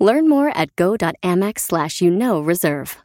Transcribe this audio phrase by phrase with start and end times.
[0.00, 2.96] Learn more at go.amex slash you know reserve.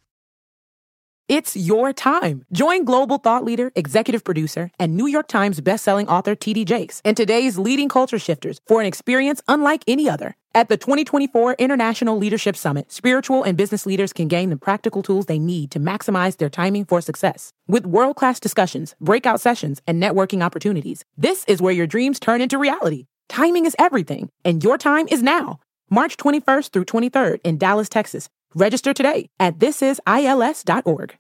[1.28, 2.46] It's your time.
[2.52, 6.66] Join global thought leader, executive producer, and New York Times bestselling author T.D.
[6.66, 10.36] Jakes and today's leading culture shifters for an experience unlike any other.
[10.54, 15.26] At the 2024 International Leadership Summit, spiritual and business leaders can gain the practical tools
[15.26, 17.52] they need to maximize their timing for success.
[17.68, 22.40] With world class discussions, breakout sessions, and networking opportunities, this is where your dreams turn
[22.40, 23.08] into reality.
[23.30, 25.60] Timing is everything, and your time is now.
[25.90, 28.30] March 21st through 23rd in Dallas, Texas.
[28.56, 31.20] Register today at thisisils.org.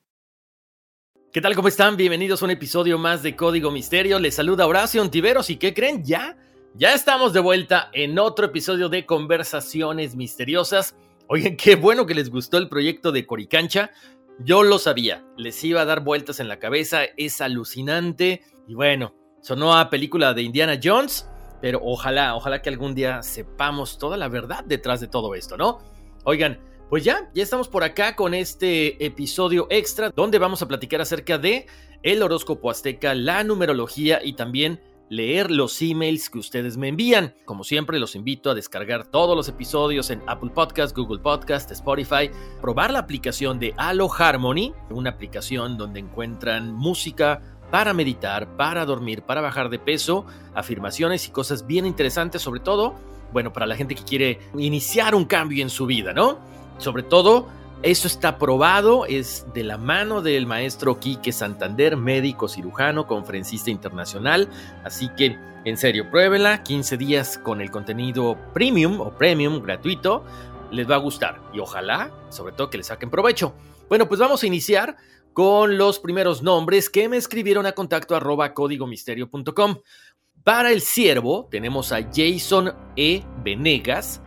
[1.35, 1.53] ¿Qué tal?
[1.53, 1.97] ¿Cómo están?
[1.97, 4.19] Bienvenidos a un episodio más de Código Misterio.
[4.19, 6.01] Les saluda Horacio Ontiveros y ¿qué creen?
[6.05, 6.37] Ya,
[6.75, 10.95] ya estamos de vuelta en otro episodio de Conversaciones Misteriosas.
[11.27, 13.91] Oigan, qué bueno que les gustó el proyecto de Coricancha.
[14.39, 18.41] Yo lo sabía, les iba a dar vueltas en la cabeza, es alucinante.
[18.65, 21.27] Y bueno, sonó a película de Indiana Jones,
[21.61, 25.79] pero ojalá, ojalá que algún día sepamos toda la verdad detrás de todo esto, ¿no?
[26.23, 31.01] Oigan, pues ya, ya estamos por acá con este episodio extra donde vamos a platicar
[31.01, 31.65] acerca de
[32.03, 37.33] el horóscopo azteca, la numerología y también leer los emails que ustedes me envían.
[37.45, 42.29] Como siempre, los invito a descargar todos los episodios en Apple Podcast, Google Podcast, Spotify,
[42.61, 49.21] probar la aplicación de Halo Harmony, una aplicación donde encuentran música para meditar, para dormir,
[49.23, 52.95] para bajar de peso, afirmaciones y cosas bien interesantes, sobre todo,
[53.33, 56.39] bueno, para la gente que quiere iniciar un cambio en su vida, ¿no?
[56.77, 57.49] Sobre todo,
[57.83, 64.47] eso está probado, es de la mano del maestro Quique Santander, médico cirujano, conferencista internacional.
[64.85, 70.23] Así que, en serio, pruébenla, 15 días con el contenido premium o premium gratuito,
[70.71, 71.41] les va a gustar.
[71.53, 73.53] Y ojalá, sobre todo, que le saquen provecho.
[73.89, 74.95] Bueno, pues vamos a iniciar
[75.35, 79.79] con los primeros nombres que me escribieron a contacto arroba códigomisterio.com.
[80.45, 83.21] Para el siervo tenemos a Jason E.
[83.43, 84.21] Venegas,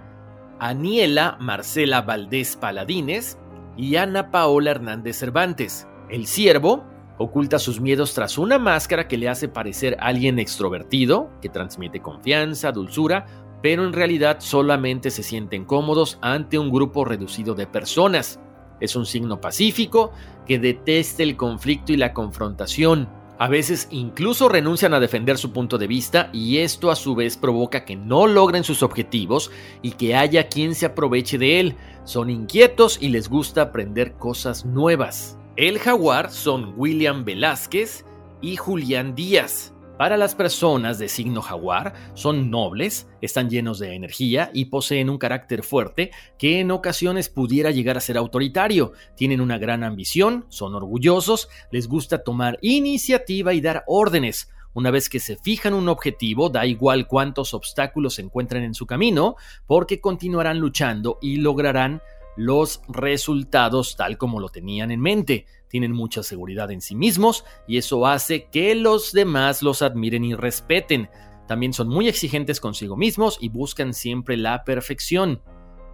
[0.58, 3.38] Aniela Marcela Valdés Paladines
[3.74, 5.88] y Ana Paola Hernández Cervantes.
[6.10, 6.84] El siervo
[7.16, 12.70] oculta sus miedos tras una máscara que le hace parecer alguien extrovertido, que transmite confianza,
[12.70, 13.24] dulzura,
[13.62, 18.38] pero en realidad solamente se sienten cómodos ante un grupo reducido de personas.
[18.80, 20.12] Es un signo pacífico
[20.48, 23.08] que detesta el conflicto y la confrontación.
[23.38, 27.36] A veces incluso renuncian a defender su punto de vista y esto a su vez
[27.36, 31.76] provoca que no logren sus objetivos y que haya quien se aproveche de él.
[32.02, 35.38] Son inquietos y les gusta aprender cosas nuevas.
[35.54, 38.04] El jaguar son William Velázquez
[38.40, 39.72] y Julián Díaz.
[39.98, 45.18] Para las personas de signo jaguar, son nobles, están llenos de energía y poseen un
[45.18, 48.92] carácter fuerte que en ocasiones pudiera llegar a ser autoritario.
[49.16, 54.52] Tienen una gran ambición, son orgullosos, les gusta tomar iniciativa y dar órdenes.
[54.72, 58.86] Una vez que se fijan un objetivo, da igual cuántos obstáculos se encuentren en su
[58.86, 59.34] camino,
[59.66, 62.02] porque continuarán luchando y lograrán
[62.38, 65.46] los resultados tal como lo tenían en mente.
[65.68, 70.34] Tienen mucha seguridad en sí mismos y eso hace que los demás los admiren y
[70.34, 71.10] respeten.
[71.48, 75.42] También son muy exigentes consigo mismos y buscan siempre la perfección.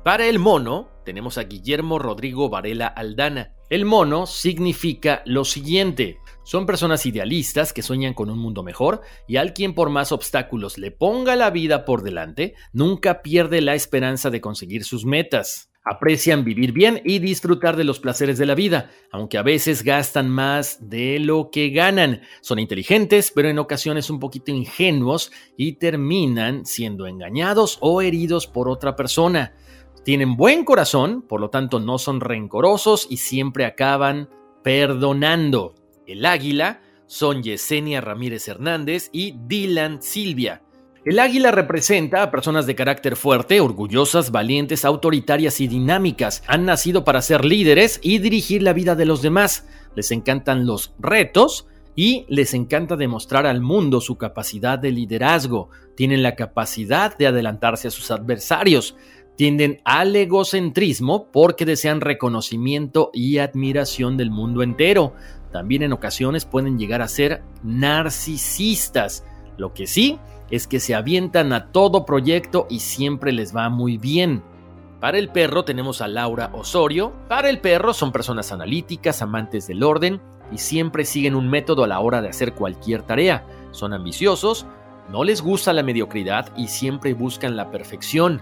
[0.04, 3.54] Para el mono, tenemos a Guillermo Rodrigo Varela Aldana.
[3.70, 6.18] El mono significa lo siguiente.
[6.42, 10.76] Son personas idealistas que sueñan con un mundo mejor y al quien por más obstáculos
[10.76, 15.70] le ponga la vida por delante, nunca pierde la esperanza de conseguir sus metas.
[15.86, 20.30] Aprecian vivir bien y disfrutar de los placeres de la vida, aunque a veces gastan
[20.30, 22.22] más de lo que ganan.
[22.40, 28.68] Son inteligentes, pero en ocasiones un poquito ingenuos y terminan siendo engañados o heridos por
[28.68, 29.54] otra persona.
[30.04, 34.30] Tienen buen corazón, por lo tanto no son rencorosos y siempre acaban
[34.62, 35.74] perdonando.
[36.06, 40.63] El águila son Yesenia Ramírez Hernández y Dylan Silvia.
[41.04, 46.42] El águila representa a personas de carácter fuerte, orgullosas, valientes, autoritarias y dinámicas.
[46.46, 49.66] Han nacido para ser líderes y dirigir la vida de los demás.
[49.94, 55.68] Les encantan los retos y les encanta demostrar al mundo su capacidad de liderazgo.
[55.94, 58.96] Tienen la capacidad de adelantarse a sus adversarios.
[59.36, 65.12] Tienden al egocentrismo porque desean reconocimiento y admiración del mundo entero.
[65.52, 69.22] También en ocasiones pueden llegar a ser narcisistas.
[69.58, 70.18] Lo que sí
[70.50, 74.42] es que se avientan a todo proyecto y siempre les va muy bien.
[75.00, 77.12] Para el perro tenemos a Laura Osorio.
[77.28, 80.20] Para el perro son personas analíticas, amantes del orden
[80.50, 83.46] y siempre siguen un método a la hora de hacer cualquier tarea.
[83.70, 84.66] Son ambiciosos,
[85.10, 88.40] no les gusta la mediocridad y siempre buscan la perfección.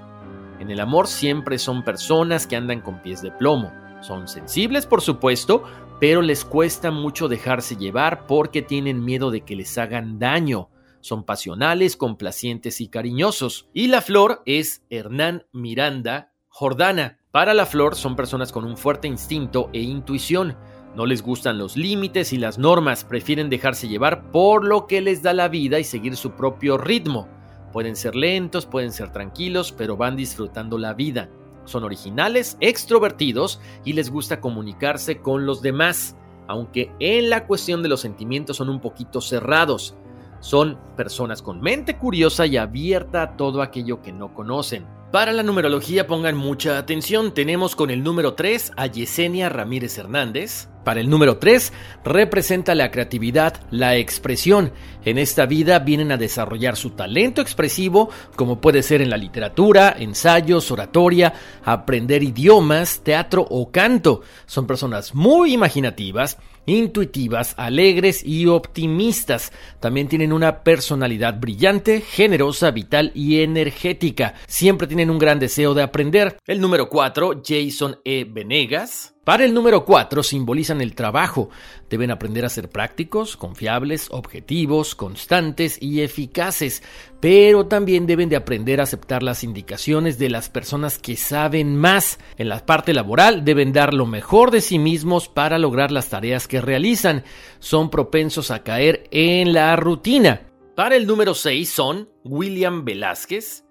[0.61, 3.73] En el amor siempre son personas que andan con pies de plomo.
[4.01, 5.65] Son sensibles, por supuesto,
[5.99, 10.69] pero les cuesta mucho dejarse llevar porque tienen miedo de que les hagan daño.
[11.03, 13.69] Son pasionales, complacientes y cariñosos.
[13.75, 17.19] Y la flor es Hernán Miranda Jordana.
[17.33, 20.57] Para la flor son personas con un fuerte instinto e intuición.
[20.95, 25.23] No les gustan los límites y las normas, prefieren dejarse llevar por lo que les
[25.23, 27.27] da la vida y seguir su propio ritmo.
[27.73, 31.31] Pueden ser lentos, pueden ser tranquilos, pero van disfrutando la vida.
[31.65, 36.17] Son originales, extrovertidos y les gusta comunicarse con los demás,
[36.47, 39.97] aunque en la cuestión de los sentimientos son un poquito cerrados.
[40.43, 44.85] Son personas con mente curiosa y abierta a todo aquello que no conocen.
[45.13, 50.69] Para la numerología pongan mucha atención, tenemos con el número 3 a Yesenia Ramírez Hernández.
[50.85, 51.73] Para el número 3
[52.05, 54.73] representa la creatividad, la expresión.
[55.05, 59.95] En esta vida vienen a desarrollar su talento expresivo, como puede ser en la literatura,
[59.99, 61.33] ensayos, oratoria,
[61.65, 64.23] aprender idiomas, teatro o canto.
[64.47, 69.53] Son personas muy imaginativas intuitivas, alegres y optimistas.
[69.81, 74.35] También tienen una personalidad brillante, generosa, vital y energética.
[74.47, 76.37] Siempre tienen un gran deseo de aprender.
[76.47, 78.25] El número 4, Jason E.
[78.25, 79.12] Venegas.
[79.25, 81.49] Para el número 4 simbolizan el trabajo.
[81.89, 86.83] Deben aprender a ser prácticos, confiables, objetivos, constantes y eficaces,
[87.21, 92.19] pero también deben de aprender a aceptar las indicaciones de las personas que saben más.
[92.37, 96.49] En la parte laboral deben dar lo mejor de sí mismos para lograr las tareas
[96.49, 97.23] que realizan.
[97.61, 100.49] Son propensos a caer en la rutina.
[100.75, 103.63] Para el número 6 son William Velázquez,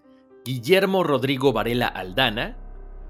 [0.45, 2.57] Guillermo Rodrigo Varela Aldana,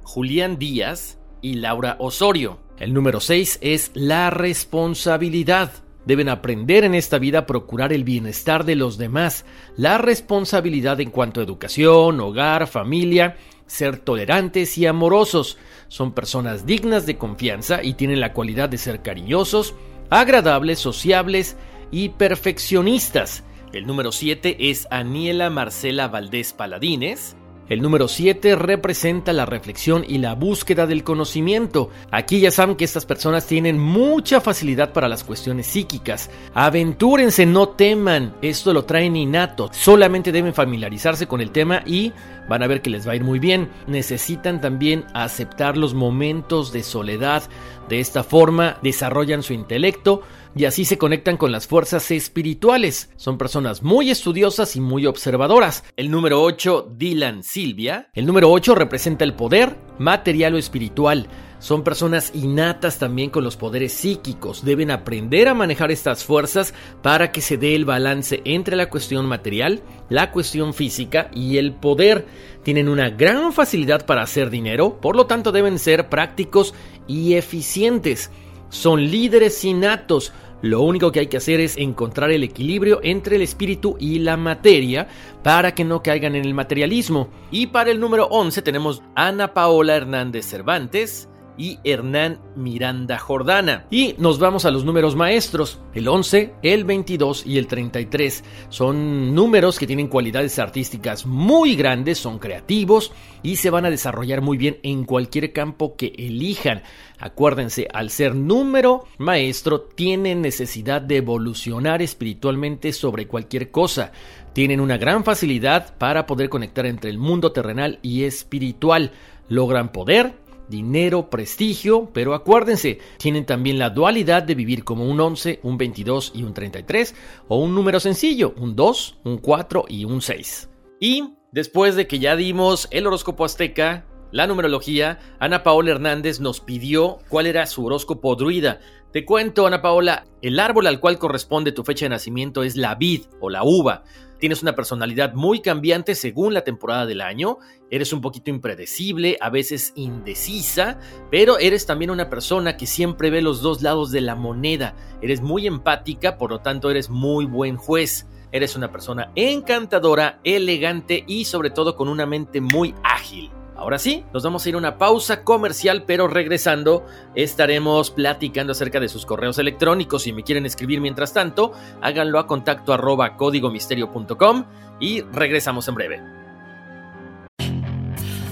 [0.01, 2.59] Julián Díaz, y Laura Osorio.
[2.77, 5.71] El número 6 es la responsabilidad.
[6.05, 9.45] Deben aprender en esta vida a procurar el bienestar de los demás,
[9.77, 15.57] la responsabilidad en cuanto a educación, hogar, familia, ser tolerantes y amorosos.
[15.87, 19.75] Son personas dignas de confianza y tienen la cualidad de ser cariñosos,
[20.09, 21.55] agradables, sociables
[21.91, 23.43] y perfeccionistas.
[23.71, 27.37] El número 7 es Aniela Marcela Valdés Paladines.
[27.69, 31.89] El número 7 representa la reflexión y la búsqueda del conocimiento.
[32.11, 36.29] Aquí ya saben que estas personas tienen mucha facilidad para las cuestiones psíquicas.
[36.53, 39.69] Aventúrense, no teman, esto lo traen innato.
[39.71, 42.11] Solamente deben familiarizarse con el tema y
[42.49, 43.69] van a ver que les va a ir muy bien.
[43.87, 47.43] Necesitan también aceptar los momentos de soledad.
[47.87, 50.23] De esta forma desarrollan su intelecto
[50.55, 53.09] y así se conectan con las fuerzas espirituales.
[53.15, 55.83] Son personas muy estudiosas y muy observadoras.
[55.95, 58.09] El número 8, Dylan Silvia.
[58.13, 61.27] El número 8 representa el poder material o espiritual.
[61.59, 64.65] Son personas innatas también con los poderes psíquicos.
[64.65, 69.27] Deben aprender a manejar estas fuerzas para que se dé el balance entre la cuestión
[69.27, 72.25] material, la cuestión física y el poder.
[72.63, 76.73] Tienen una gran facilidad para hacer dinero, por lo tanto deben ser prácticos
[77.07, 78.31] y eficientes
[78.71, 80.33] son líderes innatos.
[80.61, 84.37] Lo único que hay que hacer es encontrar el equilibrio entre el espíritu y la
[84.37, 85.07] materia
[85.43, 87.29] para que no caigan en el materialismo.
[87.51, 93.85] Y para el número 11 tenemos Ana Paola Hernández Cervantes, y Hernán Miranda Jordana.
[93.89, 95.79] Y nos vamos a los números maestros.
[95.93, 102.17] El 11, el 22 y el 33 son números que tienen cualidades artísticas muy grandes,
[102.17, 103.11] son creativos
[103.43, 106.83] y se van a desarrollar muy bien en cualquier campo que elijan.
[107.19, 114.11] Acuérdense, al ser número maestro, tienen necesidad de evolucionar espiritualmente sobre cualquier cosa.
[114.53, 119.11] Tienen una gran facilidad para poder conectar entre el mundo terrenal y espiritual.
[119.47, 120.33] Logran poder,
[120.71, 126.31] dinero, prestigio, pero acuérdense, tienen también la dualidad de vivir como un 11, un 22
[126.33, 127.13] y un 33,
[127.47, 130.69] o un número sencillo, un 2, un 4 y un 6.
[130.99, 136.61] Y después de que ya dimos el horóscopo azteca, la numerología, Ana Paola Hernández nos
[136.61, 138.79] pidió cuál era su horóscopo druida.
[139.11, 142.95] Te cuento, Ana Paola, el árbol al cual corresponde tu fecha de nacimiento es la
[142.95, 144.03] vid o la uva.
[144.39, 147.57] Tienes una personalidad muy cambiante según la temporada del año,
[147.89, 150.97] eres un poquito impredecible, a veces indecisa,
[151.29, 154.95] pero eres también una persona que siempre ve los dos lados de la moneda.
[155.21, 158.27] Eres muy empática, por lo tanto eres muy buen juez.
[158.53, 163.51] Eres una persona encantadora, elegante y sobre todo con una mente muy ágil.
[163.81, 168.99] Ahora sí, nos vamos a ir a una pausa comercial, pero regresando estaremos platicando acerca
[168.99, 170.21] de sus correos electrónicos.
[170.21, 174.65] Si me quieren escribir mientras tanto, háganlo a contacto arroba códigomisterio.com
[174.99, 176.21] y regresamos en breve.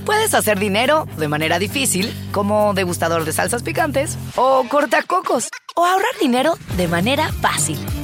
[0.03, 6.17] Puedes hacer dinero de manera difícil, como degustador de salsas picantes, o cortacocos, o ahorrar
[6.19, 7.77] dinero de manera fácil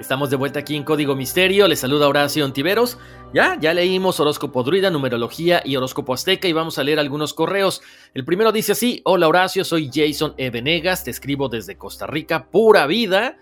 [0.00, 1.68] Estamos de vuelta aquí en Código Misterio.
[1.68, 2.96] Les saluda Horacio Ontiveros.
[3.34, 7.82] Ya, ya leímos horóscopo druida, numerología y horóscopo azteca y vamos a leer algunos correos.
[8.14, 12.86] El primero dice así: Hola Horacio, soy Jason Evenegas, te escribo desde Costa Rica, pura
[12.86, 13.36] vida.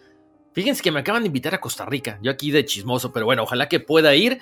[0.53, 3.45] Fíjense que me acaban de invitar a Costa Rica, yo aquí de chismoso, pero bueno,
[3.45, 4.41] ojalá que pueda ir.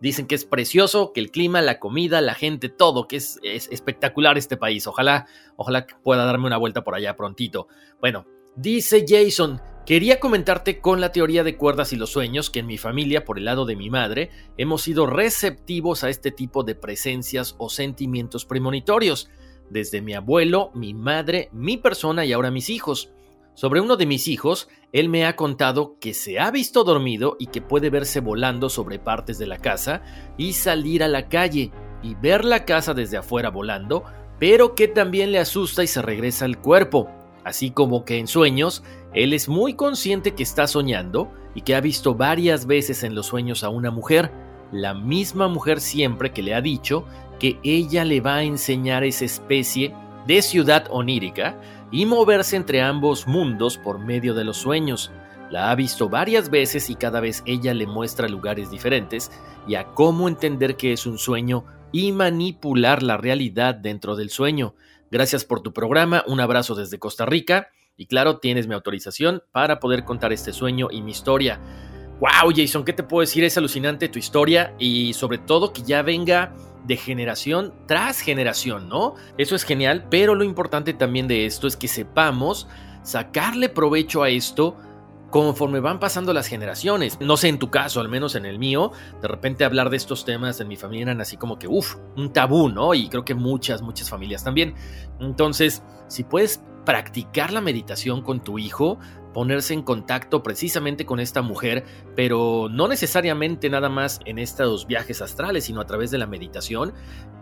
[0.00, 3.68] Dicen que es precioso, que el clima, la comida, la gente, todo, que es, es
[3.70, 4.86] espectacular este país.
[4.86, 7.68] Ojalá, ojalá pueda darme una vuelta por allá prontito.
[8.00, 8.24] Bueno,
[8.56, 12.76] dice Jason, quería comentarte con la teoría de cuerdas y los sueños que en mi
[12.76, 14.28] familia, por el lado de mi madre,
[14.58, 19.30] hemos sido receptivos a este tipo de presencias o sentimientos premonitorios.
[19.70, 23.14] Desde mi abuelo, mi madre, mi persona y ahora mis hijos.
[23.54, 27.46] Sobre uno de mis hijos, él me ha contado que se ha visto dormido y
[27.46, 30.02] que puede verse volando sobre partes de la casa
[30.36, 34.04] y salir a la calle y ver la casa desde afuera volando,
[34.38, 37.08] pero que también le asusta y se regresa al cuerpo.
[37.48, 38.82] Así como que en sueños,
[39.14, 43.24] él es muy consciente que está soñando y que ha visto varias veces en los
[43.24, 44.30] sueños a una mujer,
[44.70, 47.06] la misma mujer siempre que le ha dicho
[47.40, 49.94] que ella le va a enseñar esa especie
[50.26, 51.58] de ciudad onírica
[51.90, 55.10] y moverse entre ambos mundos por medio de los sueños.
[55.50, 59.30] La ha visto varias veces y cada vez ella le muestra lugares diferentes
[59.66, 64.74] y a cómo entender que es un sueño y manipular la realidad dentro del sueño.
[65.10, 69.80] Gracias por tu programa, un abrazo desde Costa Rica y claro, tienes mi autorización para
[69.80, 71.60] poder contar este sueño y mi historia.
[72.20, 73.44] Wow, Jason, ¿qué te puedo decir?
[73.44, 79.14] Es alucinante tu historia y sobre todo que ya venga de generación tras generación, ¿no?
[79.36, 82.66] Eso es genial, pero lo importante también de esto es que sepamos
[83.02, 84.76] sacarle provecho a esto
[85.30, 87.18] conforme van pasando las generaciones.
[87.20, 90.24] No sé en tu caso, al menos en el mío, de repente hablar de estos
[90.24, 92.94] temas en mi familia eran así como que, uff, un tabú, ¿no?
[92.94, 94.74] Y creo que muchas, muchas familias también.
[95.20, 98.98] Entonces, si puedes practicar la meditación con tu hijo,
[99.32, 101.84] ponerse en contacto precisamente con esta mujer,
[102.16, 106.92] pero no necesariamente nada más en estos viajes astrales, sino a través de la meditación,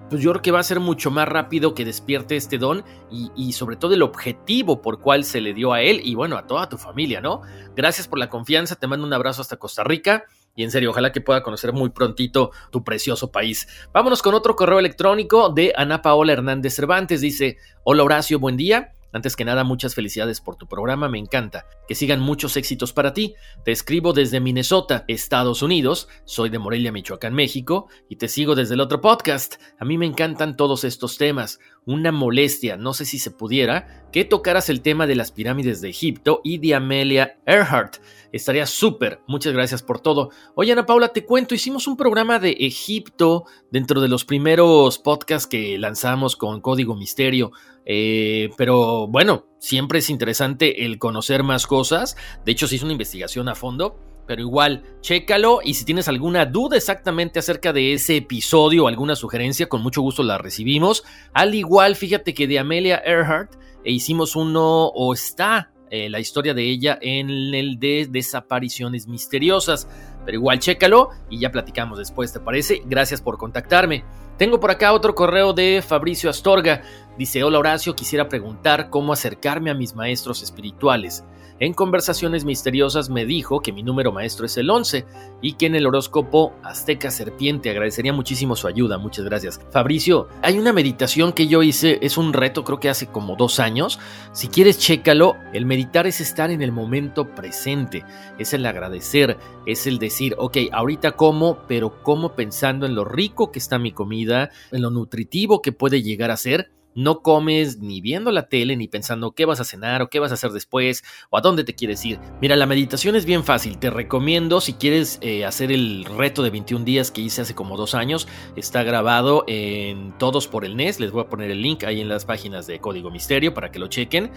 [0.08, 3.30] pues yo creo que va a ser mucho más rápido que despierte este don y,
[3.36, 6.46] y, sobre todo el objetivo por cual se le dio a él y bueno, a
[6.46, 7.42] toda tu familia, ¿no?
[7.74, 10.24] Gracias por la confianza, te mando un abrazo hasta Costa Rica.
[10.58, 13.68] Y en serio, ojalá que pueda conocer muy prontito tu precioso país.
[13.92, 17.20] Vámonos con otro correo electrónico de Ana Paola Hernández Cervantes.
[17.20, 18.95] Dice, hola Horacio, buen día.
[19.12, 21.66] Antes que nada, muchas felicidades por tu programa, me encanta.
[21.88, 23.34] Que sigan muchos éxitos para ti.
[23.64, 26.08] Te escribo desde Minnesota, Estados Unidos.
[26.24, 27.88] Soy de Morelia, Michoacán, México.
[28.08, 29.56] Y te sigo desde el otro podcast.
[29.78, 31.58] A mí me encantan todos estos temas.
[31.86, 35.88] Una molestia, no sé si se pudiera, que tocaras el tema de las pirámides de
[35.88, 37.98] Egipto y de Amelia Earhart.
[38.32, 39.20] Estaría súper.
[39.28, 40.30] Muchas gracias por todo.
[40.56, 45.46] Oye, Ana Paula, te cuento, hicimos un programa de Egipto dentro de los primeros podcasts
[45.46, 47.52] que lanzamos con Código Misterio.
[47.84, 52.16] Eh, pero bueno, siempre es interesante el conocer más cosas.
[52.44, 54.15] De hecho, se hizo una investigación a fondo.
[54.26, 59.14] Pero igual, chécalo y si tienes alguna duda exactamente acerca de ese episodio o alguna
[59.14, 61.04] sugerencia, con mucho gusto la recibimos.
[61.32, 63.54] Al igual, fíjate que de Amelia Earhart
[63.84, 69.88] e hicimos uno o está eh, la historia de ella en el de desapariciones misteriosas.
[70.24, 72.82] Pero igual, chécalo y ya platicamos después, ¿te parece?
[72.84, 74.04] Gracias por contactarme.
[74.36, 76.82] Tengo por acá otro correo de Fabricio Astorga.
[77.16, 81.24] Dice, hola Horacio, quisiera preguntar cómo acercarme a mis maestros espirituales.
[81.58, 85.06] En conversaciones misteriosas me dijo que mi número maestro es el 11
[85.40, 88.98] y que en el horóscopo Azteca Serpiente agradecería muchísimo su ayuda.
[88.98, 89.58] Muchas gracias.
[89.70, 93.58] Fabricio, hay una meditación que yo hice, es un reto, creo que hace como dos
[93.58, 93.98] años.
[94.32, 95.36] Si quieres, chécalo.
[95.54, 98.04] El meditar es estar en el momento presente,
[98.38, 103.50] es el agradecer, es el decir, ok, ahorita como, pero como pensando en lo rico
[103.50, 108.00] que está mi comida, en lo nutritivo que puede llegar a ser no comes ni
[108.00, 111.04] viendo la tele ni pensando qué vas a cenar o qué vas a hacer después
[111.30, 112.18] o a dónde te quieres ir.
[112.40, 113.78] Mira, la meditación es bien fácil.
[113.78, 117.76] Te recomiendo si quieres eh, hacer el reto de 21 días que hice hace como
[117.76, 118.26] dos años.
[118.56, 120.98] Está grabado en Todos por el NES.
[120.98, 123.78] Les voy a poner el link ahí en las páginas de Código Misterio para que
[123.78, 124.30] lo chequen.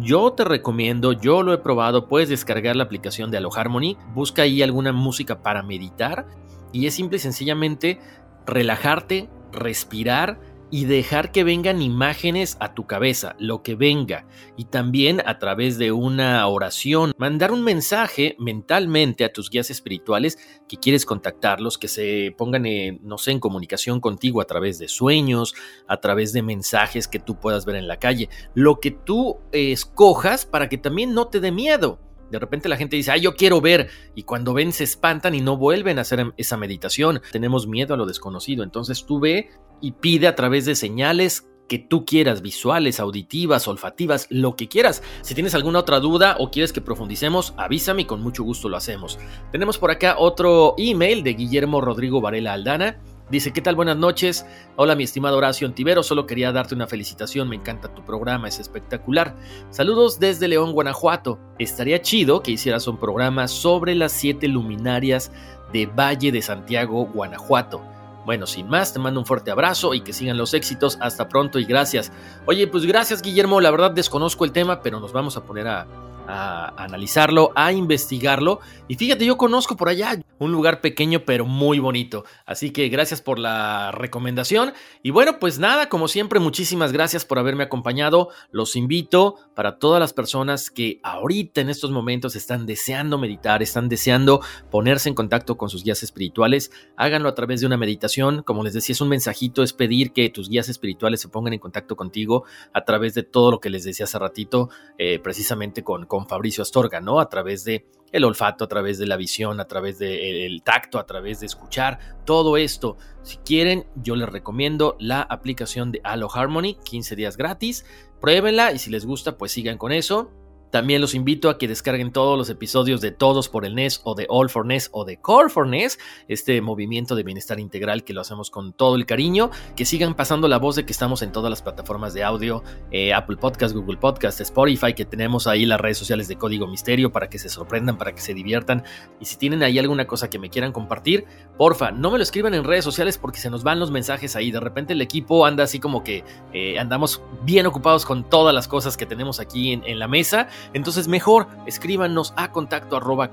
[0.00, 2.06] Yo te recomiendo, yo lo he probado.
[2.08, 3.96] Puedes descargar la aplicación de Harmony.
[4.14, 6.26] Busca ahí alguna música para meditar.
[6.70, 7.98] Y es simple y sencillamente
[8.46, 10.38] relajarte, respirar
[10.74, 14.26] y dejar que vengan imágenes a tu cabeza, lo que venga,
[14.56, 20.36] y también a través de una oración, mandar un mensaje mentalmente a tus guías espirituales
[20.68, 22.64] que quieres contactarlos, que se pongan,
[23.02, 25.54] no sé, en comunicación contigo a través de sueños,
[25.86, 30.44] a través de mensajes que tú puedas ver en la calle, lo que tú escojas
[30.44, 32.00] para que también no te dé miedo.
[32.34, 35.40] De repente la gente dice, ah, yo quiero ver, y cuando ven se espantan y
[35.40, 37.20] no vuelven a hacer esa meditación.
[37.32, 39.50] Tenemos miedo a lo desconocido, entonces tú ve
[39.80, 45.02] y pide a través de señales que tú quieras, visuales, auditivas, olfativas, lo que quieras.
[45.22, 48.76] Si tienes alguna otra duda o quieres que profundicemos, avísame y con mucho gusto lo
[48.76, 49.18] hacemos.
[49.50, 53.00] Tenemos por acá otro email de Guillermo Rodrigo Varela Aldana.
[53.30, 53.74] Dice, ¿qué tal?
[53.74, 54.44] Buenas noches.
[54.76, 56.02] Hola, mi estimado Horacio Antivero.
[56.02, 57.48] Solo quería darte una felicitación.
[57.48, 59.34] Me encanta tu programa, es espectacular.
[59.70, 61.38] Saludos desde León, Guanajuato.
[61.58, 65.32] Estaría chido que hicieras un programa sobre las siete luminarias
[65.72, 67.82] de Valle de Santiago, Guanajuato.
[68.26, 70.98] Bueno, sin más, te mando un fuerte abrazo y que sigan los éxitos.
[71.00, 72.12] Hasta pronto y gracias.
[72.44, 73.60] Oye, pues gracias, Guillermo.
[73.62, 75.86] La verdad desconozco el tema, pero nos vamos a poner a,
[76.26, 78.60] a analizarlo, a investigarlo.
[78.88, 82.24] Y fíjate, yo conozco por allá un lugar pequeño pero muy bonito.
[82.46, 84.72] Así que gracias por la recomendación.
[85.02, 88.28] Y bueno, pues nada, como siempre, muchísimas gracias por haberme acompañado.
[88.50, 93.88] Los invito para todas las personas que ahorita en estos momentos están deseando meditar, están
[93.88, 94.40] deseando
[94.70, 96.70] ponerse en contacto con sus guías espirituales.
[96.96, 98.42] Háganlo a través de una meditación.
[98.42, 101.60] Como les decía, es un mensajito, es pedir que tus guías espirituales se pongan en
[101.60, 106.06] contacto contigo a través de todo lo que les decía hace ratito, eh, precisamente con
[106.14, 107.18] con Fabricio Astorga, ¿no?
[107.18, 111.06] A través de el olfato, a través de la visión, a través del tacto, a
[111.06, 112.96] través de escuchar, todo esto.
[113.22, 117.84] Si quieren, yo les recomiendo la aplicación de Halo Harmony, 15 días gratis.
[118.20, 120.30] Pruébenla y si les gusta, pues sigan con eso.
[120.74, 124.16] También los invito a que descarguen todos los episodios de Todos por el NES o
[124.16, 128.12] de All for NES o de Core for NES, este movimiento de bienestar integral que
[128.12, 131.30] lo hacemos con todo el cariño, que sigan pasando la voz de que estamos en
[131.30, 135.80] todas las plataformas de audio, eh, Apple Podcast, Google Podcast, Spotify, que tenemos ahí las
[135.80, 138.82] redes sociales de Código Misterio para que se sorprendan, para que se diviertan.
[139.20, 141.24] Y si tienen ahí alguna cosa que me quieran compartir,
[141.56, 144.50] porfa, no me lo escriban en redes sociales porque se nos van los mensajes ahí.
[144.50, 148.66] De repente el equipo anda así como que eh, andamos bien ocupados con todas las
[148.66, 153.32] cosas que tenemos aquí en, en la mesa entonces mejor escríbanos a contacto arroba.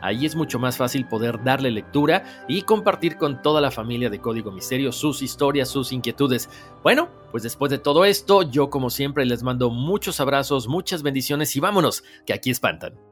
[0.00, 4.20] Ahí es mucho más fácil poder darle lectura y compartir con toda la familia de
[4.20, 6.48] Código Misterio sus historias, sus inquietudes.
[6.82, 11.54] Bueno, pues después de todo esto, yo como siempre les mando muchos abrazos, muchas bendiciones
[11.56, 13.11] y vámonos, que aquí espantan.